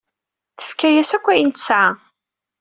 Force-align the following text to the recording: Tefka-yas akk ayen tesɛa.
Tefka-yas 0.57 1.11
akk 1.17 1.25
ayen 1.31 1.49
tesɛa. 1.51 1.91